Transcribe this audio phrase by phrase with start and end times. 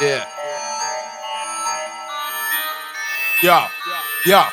[0.00, 0.22] Yeah.
[3.42, 3.66] Yeah.
[4.26, 4.46] Yeah.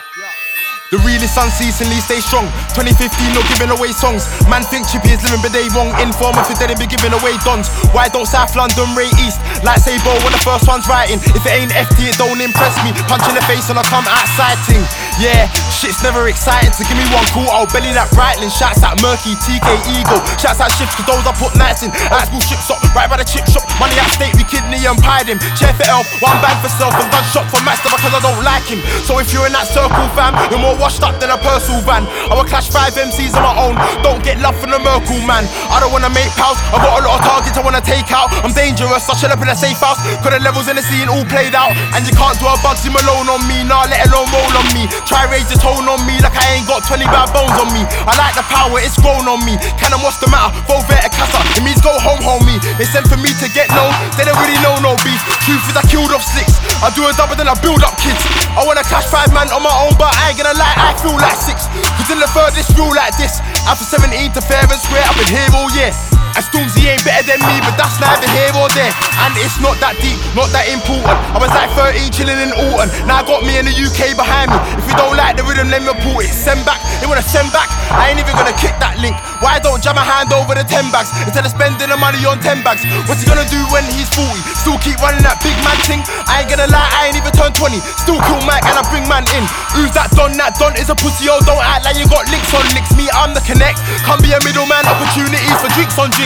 [0.90, 2.50] The realest unceasingly stay strong.
[2.74, 4.26] 2015, no giving away songs.
[4.50, 5.94] Man think Chippy is living, but they wrong.
[6.02, 7.70] Informer for they be giving away dons.
[7.94, 9.38] Why don't South London rate East?
[9.62, 11.22] Like say Bo when the first one's writing.
[11.38, 12.90] If it ain't FT, it don't impress me.
[13.06, 14.82] Punch in the face and I come outside ting.
[15.22, 15.46] Yeah,
[15.76, 16.72] shit's never exciting.
[16.72, 18.50] So give me one call, I'll belly that Breitling.
[18.50, 20.24] Shouts at Murky, TK Eagle.
[20.40, 21.92] Shouts at Shifts, cause those I put nights in.
[21.92, 23.68] High school ships up, right by the chip shop.
[23.78, 25.38] Money at state, we kidney and pied him.
[25.60, 28.64] Chair for elf, one bang for self, and gunshot for master because I don't like
[28.66, 28.80] him.
[29.04, 32.08] So if you're in that circle, fam, you're more washed up than a Purcell van.
[32.32, 33.76] I will clash five MCs on my own.
[34.00, 35.44] Don't get love from the Merkel man.
[35.68, 36.56] I don't wanna make pals.
[36.72, 38.32] I got a lot of targets I wanna take out.
[38.46, 39.10] I'm dangerous.
[39.12, 40.00] I should up in a safe house.
[40.24, 41.76] Cause the levels in the scene all played out.
[41.92, 43.66] And you can't do a Bugsy Malone on me.
[43.68, 44.88] Nah, let alone roll on me.
[45.04, 47.82] Try the tone on me like I ain't got 20 bad bones on me.
[48.06, 49.58] I like the power, it's grown on me.
[49.82, 50.54] Can I what's the matter?
[50.70, 51.42] Volvet a casa.
[51.58, 52.62] It means go home, homie.
[52.78, 53.90] They sent for me to get known.
[54.14, 55.18] They don't really know no beef.
[55.42, 56.62] Truth is, I killed off six.
[56.86, 58.22] I do a double, then I build up kids.
[58.54, 61.18] I wanna cash five man on my own, but I ain't gonna lie, I feel
[61.18, 61.66] like six.
[61.98, 65.34] Cause in the furthest rule like this, after 17 to fair and square, I've been
[65.34, 66.15] here all year.
[66.36, 68.92] And Stormzy ain't better than me, but that's neither here or there.
[69.24, 71.08] And it's not that deep, not that important.
[71.32, 72.92] I was like 13 chilling in Alton.
[73.08, 74.60] Now I got me in the UK behind me.
[74.76, 76.36] If you don't like the rhythm, then report it.
[76.36, 77.72] Send back, they wanna send back.
[77.88, 79.16] I ain't even gonna kick that link.
[79.40, 82.44] Why don't jam a hand over the 10 bags instead of spending the money on
[82.44, 82.84] 10 bags?
[83.08, 84.28] What's he gonna do when he's 40?
[84.60, 86.04] Still keep running that big man thing?
[86.28, 87.80] I ain't gonna lie, I ain't even turned 20.
[88.04, 89.48] Still kill Mike and I bring man in.
[89.72, 90.36] Who's that Don?
[90.36, 92.92] That Don is a pussy, oh, don't act like you got links on links.
[93.00, 93.80] Me, I'm the connect.
[94.04, 96.25] Can't be a middleman, opportunities for drinks on drinks.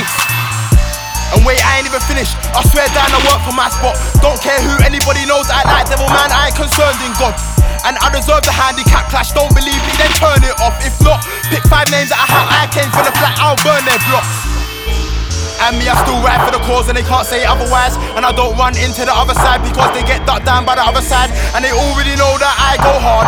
[1.33, 2.33] And wait, I ain't even finished.
[2.57, 3.95] I swear down, I work for my spot.
[4.19, 7.37] Don't care who anybody knows, I like devil man, I ain't concerned in God.
[7.85, 10.75] And I deserve the handicap clash, don't believe me, then turn it off.
[10.81, 11.21] If not,
[11.53, 14.59] pick five names that I have, I came from the flat, I'll burn their blocks.
[15.59, 17.99] And me, I still ride for the cause and they can't say otherwise.
[18.15, 20.85] And I don't run into the other side because they get ducked down by the
[20.87, 21.35] other side.
[21.51, 23.27] And they already know that I go hard.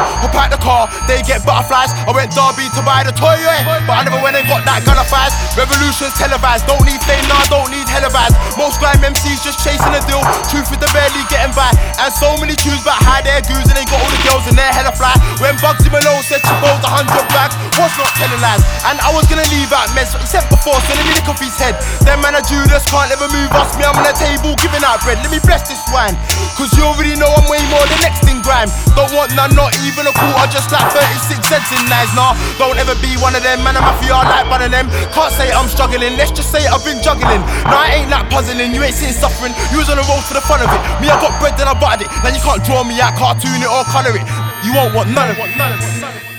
[0.81, 1.93] Car, they get butterflies.
[1.93, 3.85] I went Derby to buy the toy, yeah.
[3.85, 5.33] But I never went and got that gun of fires.
[5.53, 8.33] Revolution's televised, don't need fame, nah, don't need televised.
[8.57, 10.21] Most grime MCs just chasing a deal.
[10.49, 11.69] Truth with the barely getting by.
[12.01, 14.57] And so many tunes about how they're goons and they got all the girls in
[14.57, 15.13] their hella fly.
[15.37, 18.63] When Bugsy Malone said she bowled a hundred bags, was not telling lies.
[18.89, 19.40] And I was gonna
[20.01, 21.77] mess, but he said before, sending me the coffee's head.
[22.01, 23.77] Then man, a Judas can't ever move us.
[23.77, 25.21] Me, I'm on the table giving out bread.
[25.21, 26.17] Let me bless this wine.
[26.57, 28.69] Cause you already know I'm way more than next in grime.
[28.97, 32.09] Don't want none, not even a quarter, just like 36 cents in knives.
[32.17, 33.61] Nah, don't ever be one of them.
[33.61, 34.89] Man, I'm mafia, like one of them.
[35.13, 37.45] Can't say I'm struggling, let's just say I've been juggling.
[37.69, 39.53] Nah, I ain't that puzzling, you ain't seen suffering.
[39.69, 40.81] You was on the road for the fun of it.
[40.97, 42.09] Me, I got bread, then I buttered it.
[42.25, 44.25] Now you can't draw me out, cartoon it or colour it.
[44.65, 46.31] You won't want none of it.